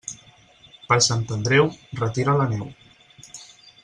Per 0.85 0.97
Sant 1.09 1.21
Andreu, 1.37 1.69
retira 2.01 2.35
la 2.43 2.49
neu. 2.55 2.65